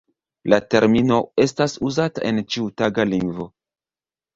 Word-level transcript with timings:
La 0.53 0.57
termino 0.75 1.21
estas 1.47 1.77
uzata 1.91 2.27
en 2.33 2.43
ĉiutaga 2.51 3.11
lingvo. 3.15 3.51